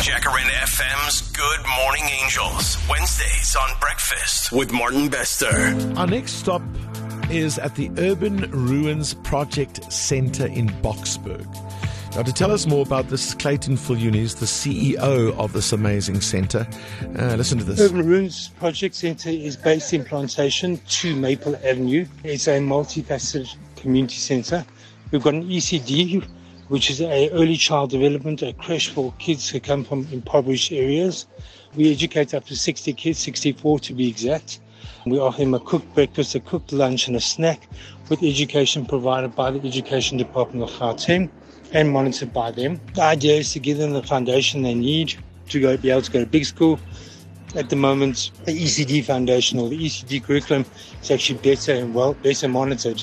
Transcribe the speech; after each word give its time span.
Jacaranda 0.00 0.50
FM's 0.62 1.30
Good 1.32 1.60
Morning 1.78 2.04
Angels. 2.22 2.78
Wednesdays 2.88 3.54
on 3.54 3.78
Breakfast 3.80 4.50
with 4.50 4.72
Martin 4.72 5.10
Bester. 5.10 5.76
Our 5.98 6.06
next 6.06 6.32
stop 6.36 6.62
is 7.28 7.58
at 7.58 7.74
the 7.74 7.90
Urban 7.98 8.50
Ruins 8.50 9.12
Project 9.12 9.92
Center 9.92 10.46
in 10.46 10.70
Boksburg. 10.80 11.46
Now, 12.16 12.22
to 12.22 12.32
tell 12.32 12.50
us 12.50 12.66
more 12.66 12.80
about 12.80 13.08
this, 13.08 13.34
Clayton 13.34 13.76
Fulune 13.76 14.16
is 14.16 14.36
the 14.36 14.46
CEO 14.46 15.36
of 15.36 15.52
this 15.52 15.70
amazing 15.70 16.22
center. 16.22 16.66
Uh, 17.18 17.34
listen 17.34 17.58
to 17.58 17.64
this. 17.64 17.78
Urban 17.78 18.06
Ruins 18.06 18.48
Project 18.58 18.94
Centre 18.94 19.28
is 19.28 19.54
based 19.54 19.92
in 19.92 20.02
Plantation, 20.02 20.80
2 20.88 21.14
Maple 21.14 21.56
Avenue. 21.56 22.06
It's 22.24 22.48
a 22.48 22.58
multifaceted 22.58 23.54
community 23.76 24.16
centre. 24.16 24.64
We've 25.10 25.22
got 25.22 25.34
an 25.34 25.46
ECD, 25.46 26.26
which 26.70 26.88
is 26.88 27.00
a 27.00 27.28
early 27.30 27.56
child 27.56 27.90
development, 27.90 28.42
a 28.42 28.52
creche 28.52 28.90
for 28.90 29.12
kids 29.18 29.48
who 29.48 29.58
come 29.58 29.82
from 29.82 30.06
impoverished 30.12 30.70
areas. 30.70 31.26
We 31.74 31.90
educate 31.90 32.32
up 32.32 32.46
to 32.46 32.54
60 32.54 32.92
kids, 32.92 33.18
64 33.18 33.80
to 33.80 33.92
be 33.92 34.08
exact. 34.08 34.60
We 35.04 35.18
offer 35.18 35.40
them 35.40 35.54
a 35.54 35.58
cooked 35.58 35.92
breakfast, 35.96 36.36
a 36.36 36.40
cooked 36.40 36.72
lunch, 36.72 37.08
and 37.08 37.16
a 37.16 37.20
snack 37.20 37.66
with 38.08 38.22
education 38.22 38.86
provided 38.86 39.34
by 39.34 39.50
the 39.50 39.66
Education 39.66 40.16
Department 40.16 40.70
of 40.70 40.76
Gauteng 40.78 41.28
and 41.72 41.90
monitored 41.90 42.32
by 42.32 42.52
them. 42.52 42.80
The 42.94 43.02
idea 43.02 43.38
is 43.38 43.52
to 43.54 43.58
give 43.58 43.78
them 43.78 43.92
the 43.92 44.04
foundation 44.04 44.62
they 44.62 44.74
need 44.74 45.14
to 45.48 45.60
go 45.60 45.76
be 45.76 45.90
able 45.90 46.02
to 46.02 46.10
go 46.12 46.20
to 46.20 46.26
big 46.26 46.44
school. 46.44 46.78
At 47.56 47.68
the 47.68 47.76
moment, 47.76 48.30
the 48.44 48.52
ECD 48.52 49.04
foundation 49.04 49.58
or 49.58 49.68
the 49.68 49.76
ECD 49.86 50.22
curriculum 50.22 50.64
is 51.02 51.10
actually 51.10 51.40
better 51.40 51.72
and 51.72 51.92
well 51.92 52.14
better 52.14 52.46
monitored 52.46 53.02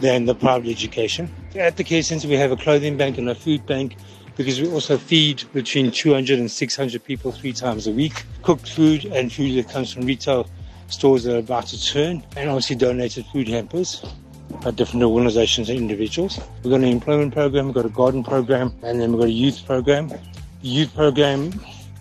than 0.00 0.26
the 0.26 0.34
private 0.34 0.70
education. 0.70 1.30
At 1.54 1.76
the 1.76 1.84
care 1.84 2.02
center, 2.02 2.28
we 2.28 2.34
have 2.34 2.52
a 2.52 2.56
clothing 2.56 2.96
bank 2.96 3.18
and 3.18 3.28
a 3.28 3.34
food 3.34 3.64
bank 3.66 3.96
because 4.36 4.60
we 4.60 4.68
also 4.70 4.98
feed 4.98 5.44
between 5.52 5.90
200 5.90 6.38
and 6.38 6.50
600 6.50 7.04
people 7.04 7.30
three 7.32 7.52
times 7.52 7.86
a 7.86 7.92
week. 7.92 8.24
Cooked 8.42 8.68
food 8.68 9.04
and 9.06 9.32
food 9.32 9.56
that 9.56 9.70
comes 9.72 9.92
from 9.92 10.04
retail 10.04 10.48
stores 10.88 11.24
that 11.24 11.36
are 11.36 11.38
about 11.38 11.66
to 11.68 11.82
turn, 11.82 12.22
and 12.36 12.48
obviously 12.48 12.76
donated 12.76 13.24
food 13.26 13.48
hampers 13.48 14.04
by 14.62 14.70
different 14.70 15.02
organizations 15.02 15.70
and 15.70 15.78
individuals. 15.78 16.38
We've 16.62 16.70
got 16.70 16.80
an 16.80 16.84
employment 16.84 17.32
program, 17.32 17.66
we've 17.66 17.74
got 17.74 17.86
a 17.86 17.90
garden 17.90 18.22
program, 18.22 18.74
and 18.82 19.00
then 19.00 19.12
we've 19.12 19.20
got 19.20 19.28
a 19.28 19.32
youth 19.32 19.64
program. 19.64 20.08
The 20.08 20.18
youth 20.62 20.94
program 20.94 21.52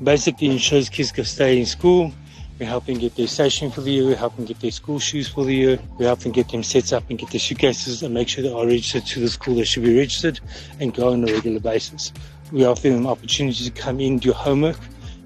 basically 0.04 0.48
ensures 0.48 0.90
kids 0.90 1.12
can 1.12 1.26
stay 1.26 1.60
in 1.60 1.66
school. 1.66 2.12
We're 2.60 2.68
helping 2.68 3.00
get 3.00 3.16
their 3.16 3.28
station 3.28 3.72
for 3.72 3.82
the 3.82 3.92
year, 3.92 4.06
we're 4.06 4.16
helping 4.16 4.46
get 4.46 4.60
their 4.60 4.72
school 4.72 5.00
shoes 5.00 5.28
for 5.28 5.44
the 5.44 5.54
year, 5.56 5.80
we're 5.98 6.06
helping 6.06 6.32
get 6.32 6.50
them 6.50 6.64
set 6.64 6.94
up 6.94 7.10
and 7.10 7.18
get 7.18 7.32
their 7.32 7.40
suitcases 7.40 8.04
and 8.04 8.14
make 8.14 8.30
sure 8.30 8.44
they 8.44 8.52
are 8.54 8.66
registered 8.66 9.06
to 9.08 9.20
the 9.20 9.30
school 9.30 9.56
they 9.56 9.64
should 9.64 9.84
be 9.84 9.98
registered 9.98 10.40
and 10.80 10.94
go 10.94 11.12
on 11.12 11.28
a 11.28 11.34
regular 11.34 11.60
basis. 11.60 12.14
We 12.52 12.66
offer 12.66 12.90
them 12.90 13.08
opportunities 13.08 13.66
to 13.66 13.72
come 13.72 14.00
in, 14.00 14.20
do 14.20 14.32
homework, 14.32 14.78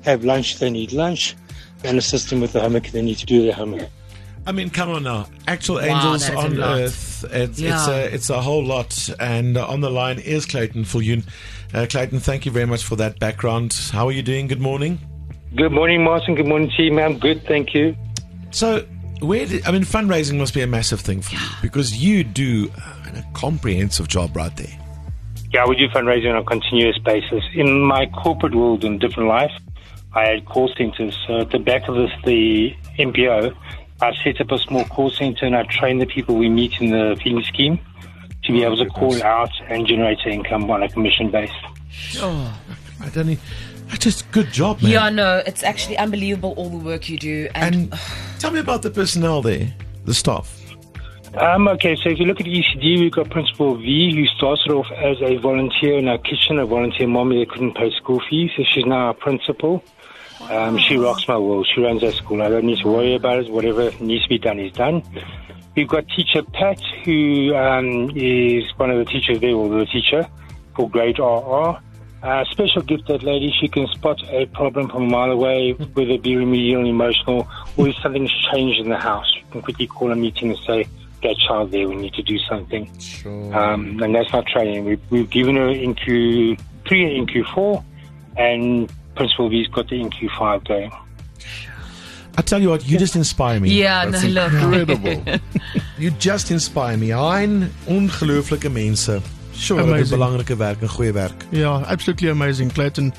have 0.04 0.24
lunch 0.24 0.54
if 0.54 0.60
they 0.60 0.70
need 0.70 0.94
lunch, 0.94 1.36
and 1.84 1.98
assist 1.98 2.30
them 2.30 2.40
with 2.42 2.54
the 2.54 2.62
homework 2.62 2.86
if 2.86 2.94
they 2.94 3.02
need 3.02 3.18
to 3.18 3.26
do 3.26 3.44
their 3.44 3.54
homework. 3.54 3.90
I 4.46 4.54
mean, 4.54 4.70
come 4.70 4.90
on 4.90 5.04
now. 5.04 5.28
Actual 5.46 5.76
Wow, 5.76 5.84
angels 5.84 6.28
that 6.28 6.38
is 6.38 6.46
on 6.46 6.56
lot. 6.56 6.80
earth. 6.80 7.26
It's, 7.32 7.60
it's, 7.60 7.88
a, 7.90 8.14
it's 8.14 8.30
a 8.30 8.42
whole 8.42 8.64
lot. 8.64 9.10
And 9.20 9.58
uh, 9.58 9.68
on 9.68 9.82
the 9.82 9.90
line 9.90 10.20
is 10.20 10.46
Clayton 10.46 10.86
Fulune. 10.86 11.26
Uh, 11.74 11.86
Clayton, 11.90 12.22
thank 12.22 12.46
you 12.46 12.52
very 12.54 12.66
much 12.66 12.82
for 12.84 12.96
that 12.96 13.20
background. 13.20 13.78
How 13.92 14.08
are 14.08 14.14
you 14.14 14.24
doing? 14.24 14.48
Good 14.48 14.62
morning. 14.62 15.00
Good 15.56 15.72
morning, 15.72 16.04
Martin. 16.04 16.36
Good 16.36 16.48
morning, 16.48 16.70
team. 16.76 17.00
I'm 17.00 17.20
good, 17.20 17.44
thank 17.46 17.74
you. 17.74 17.96
So, 18.52 18.86
where 19.20 19.46
did, 19.46 19.66
I 19.66 19.72
mean, 19.72 19.84
fundraising 19.84 20.38
must 20.38 20.54
be 20.54 20.62
a 20.62 20.68
massive 20.68 21.00
thing 21.00 21.22
for 21.22 21.36
you 21.36 21.42
because 21.62 21.98
you 22.04 22.24
do 22.24 22.70
uh, 22.78 23.12
a 23.16 23.24
comprehensive 23.34 24.08
job 24.08 24.36
right 24.36 24.56
there. 24.56 24.78
Yeah, 25.54 25.66
we 25.66 25.78
do 25.78 25.88
fundraising 25.88 26.30
on 26.32 26.38
a 26.38 26.44
continuous 26.44 26.98
basis. 27.00 27.44
In 27.54 27.82
my 27.82 28.08
corporate 28.08 28.54
world 28.54 28.84
and 28.84 29.00
different 29.00 29.30
life, 29.30 29.52
I 30.14 30.26
had 30.26 30.46
call 30.46 30.70
centers. 30.78 31.18
So 31.26 31.40
at 31.40 31.52
the 31.52 31.60
back 31.60 31.88
of 31.88 31.96
this, 31.96 32.12
the 32.26 32.76
NPO, 33.00 33.56
I 34.02 34.14
set 34.24 34.42
up 34.42 34.52
a 34.52 34.58
small 34.60 34.84
call 34.86 35.10
center 35.10 35.46
and 35.46 35.56
I 35.56 35.64
train 35.64 36.00
the 36.00 36.06
people 36.06 36.36
we 36.36 36.50
meet 36.50 36.80
in 36.82 36.92
the 36.92 37.20
feeding 37.24 37.44
scheme 37.44 37.80
to 38.44 38.52
be 38.52 38.64
able 38.64 38.78
to 38.78 38.86
call 38.88 39.22
out 39.24 39.52
and 39.70 39.88
generate 39.88 40.20
income 40.26 40.70
on 40.70 40.84
a 40.84 40.90
commission 40.90 41.32
base. 41.32 41.52
I 43.02 43.10
don't 43.10 43.28
need, 43.28 43.40
that's 43.88 44.04
just 44.04 44.32
good 44.32 44.52
job, 44.52 44.82
man. 44.82 44.92
Yeah, 44.92 45.10
no, 45.10 45.44
it's 45.46 45.64
actually 45.64 45.98
unbelievable 45.98 46.54
all 46.58 46.70
the 46.70 46.78
work 46.78 47.10
you 47.10 47.18
do. 47.18 47.48
And, 47.56 47.76
And 47.92 48.00
tell 48.40 48.52
me 48.52 48.60
about 48.60 48.82
the 48.82 48.90
personnel 48.90 49.42
there, 49.42 49.74
the 50.06 50.14
staff. 50.14 50.54
Um, 51.36 51.68
okay, 51.68 51.96
so 51.96 52.10
if 52.10 52.20
you 52.20 52.26
look 52.26 52.40
at 52.40 52.48
ECD, 52.48 53.00
we've 53.00 53.12
got 53.12 53.30
Principal 53.30 53.76
V, 53.78 54.16
who 54.16 54.26
started 54.28 54.72
off 54.72 54.88
as 54.92 55.22
a 55.22 55.38
volunteer 55.38 56.00
in 56.00 56.08
our 56.08 56.18
kitchen, 56.18 56.58
a 56.58 56.66
volunteer 56.66 57.08
mommy 57.08 57.40
that 57.40 57.52
couldn't 57.52 57.76
pay 57.76 57.92
school 57.92 58.22
fees. 58.28 58.50
So 58.58 58.64
she's 58.64 58.86
now 58.86 59.08
our 59.08 59.14
principal. 59.14 59.84
Um, 60.50 60.78
she 60.80 60.98
rocks 60.98 61.28
my 61.28 61.38
world. 61.38 61.68
She 61.74 61.82
runs 61.82 62.04
our 62.04 62.12
school. 62.12 62.42
I 62.42 62.50
don't 62.50 62.66
need 62.66 62.80
to 62.80 62.88
worry 62.88 63.16
about 63.16 63.40
it. 63.40 63.52
Whatever 63.52 63.92
needs 64.00 64.24
to 64.24 64.30
be 64.30 64.38
done 64.38 64.60
is 64.60 64.72
done. 64.72 65.04
We've 65.76 65.88
got 65.88 66.08
teacher 66.10 66.42
Pat, 66.42 66.82
who 67.04 67.56
um, 67.56 68.12
is 68.16 68.64
one 68.78 68.90
of 68.90 68.98
the 68.98 69.06
teachers 69.06 69.40
there, 69.40 69.54
or 69.54 69.70
the 69.70 69.86
teacher 69.86 70.28
for 70.76 70.90
grade 70.90 71.20
RR. 71.20 71.80
Uh, 72.24 72.44
special 72.46 72.82
gift 72.82 73.08
that 73.08 73.24
lady. 73.24 73.54
She 73.60 73.68
can 73.68 73.88
spot 73.88 74.22
a 74.30 74.46
problem 74.48 74.90
from 74.90 75.04
a 75.04 75.08
mile 75.08 75.32
away, 75.32 75.72
whether 75.72 76.12
it 76.12 76.24
be 76.24 76.36
remedial, 76.36 76.86
emotional, 76.86 77.48
or 77.78 77.88
if 77.90 77.96
something's 77.98 78.34
changed 78.52 78.80
in 78.80 78.90
the 78.90 78.98
house. 78.98 79.32
You 79.36 79.44
can 79.52 79.62
quickly 79.62 79.88
call 79.88 80.12
a 80.12 80.16
meeting 80.16 80.50
and 80.50 80.60
say, 80.66 80.88
that 81.24 81.36
child 81.48 81.72
there, 81.72 81.88
we 81.88 81.96
need 81.96 82.14
to 82.14 82.22
do 82.22 82.38
something. 82.40 82.90
Sure. 83.00 83.56
Um, 83.56 84.02
and 84.02 84.14
that's 84.14 84.32
our 84.34 84.44
training. 84.44 84.86
We've, 84.86 85.02
we've 85.10 85.30
given 85.30 85.56
her 85.56 85.70
in 85.70 85.96
Q3 85.96 86.58
and 87.18 87.30
Q4, 87.30 87.84
and 88.38 88.92
Principal 89.16 89.50
V's 89.50 89.68
got 89.68 89.90
the 89.90 90.00
NQ5 90.02 90.68
going. 90.68 90.92
I 92.38 92.44
tell 92.44 92.62
you 92.62 92.70
what, 92.70 92.88
you 92.88 93.00
just 93.00 93.16
inspire 93.16 93.60
me. 93.60 93.72
yeah, 93.72 94.06
no, 94.06 94.20
look. 94.20 94.54
Incredible. 94.54 95.40
You 95.98 96.12
just 96.12 96.52
inspire 96.52 96.96
me. 96.96 97.10
Hein 97.10 97.72
ongelooflike 97.88 98.72
mense. 98.72 99.20
Sure, 99.58 99.86
dit 99.86 100.00
is 100.00 100.10
belangrike 100.10 100.56
werk 100.56 100.82
en 100.82 100.90
goeie 100.90 101.12
werk. 101.12 101.46
Yeah, 101.50 101.84
absolutely 101.90 102.30
amazing, 102.30 102.72
Clayton. 102.74 103.14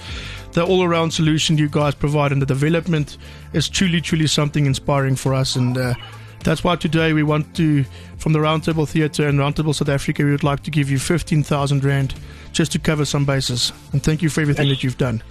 The 0.52 0.62
all 0.62 0.82
around 0.82 1.12
solution 1.12 1.56
you 1.56 1.68
guys 1.68 1.94
provide 1.94 2.32
and 2.32 2.40
the 2.40 2.46
development 2.46 3.18
is 3.52 3.68
truly, 3.68 4.00
truly 4.00 4.26
something 4.26 4.66
inspiring 4.66 5.18
for 5.18 5.34
us. 5.34 5.56
And 5.56 5.76
uh, 5.76 5.94
that's 6.44 6.62
why 6.62 6.76
today 6.76 7.12
we 7.12 7.22
want 7.22 7.54
to, 7.56 7.84
from 8.16 8.32
the 8.32 8.38
Roundtable 8.38 8.86
Theatre 8.86 9.28
and 9.28 9.38
Roundtable 9.38 9.74
South 9.74 9.88
Africa, 9.88 10.22
we 10.24 10.30
would 10.30 10.44
like 10.44 10.62
to 10.62 10.70
give 10.70 10.90
you 10.90 10.98
15,000 10.98 11.84
Rand 11.84 12.14
just 12.52 12.72
to 12.72 12.78
cover 12.78 13.04
some 13.04 13.24
bases. 13.24 13.72
And 13.92 14.02
thank 14.02 14.22
you 14.22 14.30
for 14.30 14.40
everything 14.40 14.68
that 14.68 14.82
you've 14.82 14.98
done. 14.98 15.22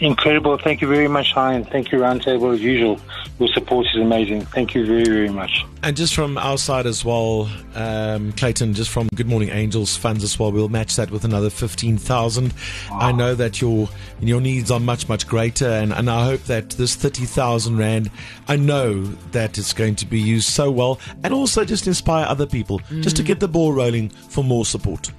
Incredible. 0.00 0.56
Thank 0.58 0.80
you 0.80 0.86
very 0.86 1.08
much, 1.08 1.32
Hi, 1.32 1.60
thank 1.64 1.90
you, 1.90 1.98
Roundtable, 1.98 2.54
as 2.54 2.60
usual. 2.60 3.00
Your 3.40 3.48
support 3.48 3.86
is 3.86 4.00
amazing. 4.00 4.42
Thank 4.42 4.74
you 4.74 4.86
very, 4.86 5.04
very 5.04 5.28
much. 5.28 5.64
And 5.82 5.96
just 5.96 6.14
from 6.14 6.38
our 6.38 6.56
side 6.56 6.86
as 6.86 7.04
well, 7.04 7.48
um, 7.74 8.32
Clayton, 8.32 8.74
just 8.74 8.90
from 8.90 9.08
Good 9.14 9.26
Morning 9.26 9.48
Angels 9.48 9.96
funds 9.96 10.22
as 10.22 10.38
well, 10.38 10.52
we'll 10.52 10.68
match 10.68 10.94
that 10.96 11.10
with 11.10 11.24
another 11.24 11.50
fifteen 11.50 11.98
thousand. 11.98 12.54
I 12.92 13.10
know 13.10 13.34
that 13.34 13.60
your 13.60 13.88
your 14.20 14.40
needs 14.40 14.70
are 14.70 14.80
much 14.80 15.08
much 15.08 15.26
greater, 15.26 15.68
and, 15.68 15.92
and 15.92 16.08
I 16.08 16.24
hope 16.24 16.42
that 16.44 16.70
this 16.70 16.94
thirty 16.94 17.24
thousand 17.24 17.78
rand, 17.78 18.10
I 18.46 18.56
know 18.56 19.02
that 19.32 19.58
it's 19.58 19.72
going 19.72 19.96
to 19.96 20.06
be 20.06 20.20
used 20.20 20.48
so 20.48 20.70
well, 20.70 21.00
and 21.24 21.34
also 21.34 21.64
just 21.64 21.88
inspire 21.88 22.24
other 22.26 22.46
people, 22.46 22.80
just 23.00 23.16
to 23.16 23.22
get 23.24 23.40
the 23.40 23.48
ball 23.48 23.72
rolling 23.72 24.10
for 24.10 24.44
more 24.44 24.64
support. 24.64 25.10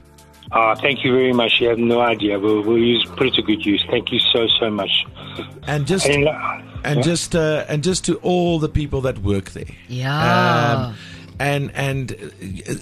Uh, 0.51 0.75
thank 0.75 1.03
you 1.03 1.11
very 1.11 1.33
much. 1.33 1.59
You 1.59 1.69
have 1.69 1.77
no 1.77 2.01
idea. 2.01 2.39
We'll, 2.39 2.63
we'll 2.63 2.77
use, 2.77 3.05
put 3.15 3.27
it 3.27 3.33
to 3.35 3.41
good 3.41 3.65
use. 3.65 3.85
Thank 3.89 4.11
you 4.11 4.19
so, 4.19 4.47
so 4.59 4.69
much. 4.69 5.05
And 5.67 5.85
just 5.85 6.07
And, 6.07 6.27
uh, 6.27 6.61
and 6.83 6.97
yeah. 6.97 7.01
just 7.03 7.35
uh, 7.35 7.65
and 7.67 7.83
just 7.83 8.05
to 8.05 8.15
all 8.17 8.57
the 8.57 8.69
people 8.69 9.01
that 9.01 9.19
work 9.19 9.51
there. 9.51 9.65
Yeah. 9.87 10.87
Um, 10.87 10.95
and 11.39 11.71
and 11.73 12.11
uh, 12.11 12.15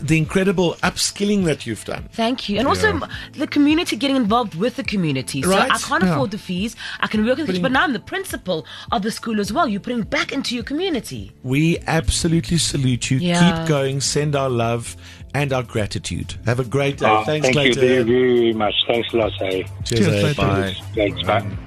the 0.01 0.17
incredible 0.17 0.73
upskilling 0.83 1.45
that 1.45 1.65
you've 1.65 1.85
done. 1.85 2.09
Thank 2.11 2.49
you. 2.49 2.57
And 2.59 2.67
also 2.67 2.89
m- 2.89 3.05
the 3.33 3.47
community 3.47 3.95
getting 3.95 4.15
involved 4.15 4.55
with 4.55 4.75
the 4.75 4.83
community. 4.83 5.41
So 5.43 5.49
Right. 5.51 5.71
I 5.71 5.77
can't 5.77 6.03
Yeah. 6.03 6.13
afford 6.13 6.31
the 6.31 6.37
fees. 6.37 6.75
I 6.99 7.07
can 7.07 7.25
work 7.25 7.37
with 7.37 7.45
Putting- 7.47 7.61
it, 7.61 7.63
but 7.63 7.71
now 7.71 7.83
I'm 7.83 7.93
the 7.93 7.99
principal 7.99 8.65
of 8.91 9.01
the 9.03 9.11
school 9.11 9.39
as 9.39 9.53
well. 9.53 9.67
You're 9.67 9.79
putting 9.81 10.01
back 10.01 10.31
into 10.31 10.55
your 10.55 10.63
community. 10.63 11.31
We 11.43 11.77
absolutely 11.87 12.57
salute 12.57 13.11
you. 13.11 13.17
Yeah. 13.19 13.59
Keep 13.59 13.67
going. 13.69 14.01
Send 14.01 14.35
our 14.35 14.49
love 14.49 14.95
and 15.33 15.53
our 15.53 15.63
gratitude. 15.63 16.35
Have 16.45 16.59
a 16.59 16.63
great 16.63 16.97
day. 16.97 17.05
uh, 17.05 17.23
Thanks, 17.25 17.45
thank 17.47 17.55
you 17.55 17.73
Clayton. 17.73 17.81
very, 17.81 18.03
very, 18.03 18.37
very 18.39 18.53
much. 18.53 18.73
Thanks 18.87 19.13
a 19.13 19.17
lot? 19.17 19.31
Cheers, 19.39 19.65
Cheers? 19.85 20.05
Clayton. 20.35 20.47
Bye. 20.47 20.75
Thanks, 20.95 21.21
bye. 21.23 21.66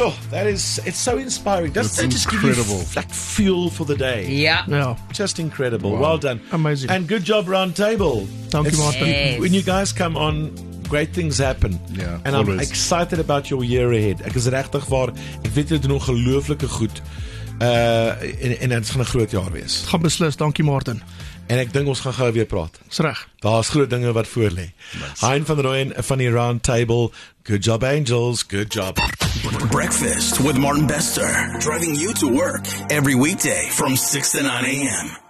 Sure, 0.00 0.14
that 0.30 0.46
is 0.46 0.80
it's 0.86 0.98
so 0.98 1.18
inspiring. 1.18 1.72
Doesn't 1.72 1.96
That's 1.96 2.02
that 2.02 2.08
just 2.10 2.30
give 2.30 2.42
you 2.42 2.48
incredible. 2.48 2.80
f- 2.80 2.96
like 2.96 3.10
fuel 3.12 3.68
for 3.70 3.84
the 3.84 3.96
day? 3.96 4.26
Yeah. 4.30 4.64
Yeah. 4.66 4.96
Just 5.12 5.38
incredible. 5.38 5.90
Well 5.98 6.16
done. 6.18 6.40
Amazing. 6.52 6.90
And 6.90 7.06
good 7.06 7.22
job, 7.24 7.48
round 7.48 7.74
table. 7.76 8.26
Thank 8.48 8.64
you, 8.64 8.72
It's- 8.72 8.78
Martin. 8.78 9.08
Yes. 9.08 9.40
When 9.40 9.52
you 9.52 9.62
guys 9.62 9.92
come 9.92 10.16
on, 10.16 10.50
great 10.88 11.12
things 11.12 11.38
happen. 11.38 11.78
Yeah, 11.92 12.18
and 12.24 12.34
I'm 12.34 12.48
always. 12.48 12.70
excited 12.70 13.18
about 13.20 13.50
your 13.50 13.62
year 13.64 13.92
ahead. 13.92 14.22
Ek 14.24 14.34
is 14.34 14.46
regtig 14.48 14.88
waar. 14.88 15.08
Ek 15.44 15.52
weet 15.54 15.68
julle 15.68 15.80
doen 15.80 15.98
ongelooflike 16.00 16.68
goed. 16.68 17.02
Uh 17.60 18.16
en 18.40 18.58
en 18.60 18.68
dit 18.68 18.90
gaan 18.90 19.00
'n 19.00 19.04
groot 19.04 19.30
jaar 19.30 19.52
wees. 19.52 19.84
Gaan 19.86 20.00
beslis. 20.02 20.36
Dankie, 20.36 20.64
Martin. 20.64 21.02
En 21.50 21.58
ek 21.58 21.72
dink 21.74 21.88
ons 21.90 22.00
gaan 22.04 22.14
gou 22.14 22.28
weer 22.36 22.46
praat. 22.46 22.76
Dis 22.86 23.00
reg. 23.02 23.24
Daar's 23.42 23.72
groot 23.74 23.90
dinge 23.90 24.12
wat 24.14 24.28
voor 24.30 24.54
lê. 24.54 24.68
Hein 25.20 25.46
van 25.46 25.60
Rooyen 25.60 25.92
van 25.96 26.22
die 26.22 26.30
Round 26.30 26.62
Table. 26.62 27.10
Good 27.42 27.64
job 27.64 27.84
Angels, 27.84 28.44
good 28.46 28.72
job. 28.72 29.00
Breakfast 29.70 30.38
with 30.38 30.56
Martin 30.58 30.86
Bester, 30.86 31.56
driving 31.58 31.96
you 31.96 32.14
to 32.14 32.30
work 32.30 32.66
every 32.90 33.14
weekday 33.14 33.66
from 33.70 33.96
6 33.96 34.30
to 34.30 34.42
9 34.42 34.64
a.m. 34.64 35.29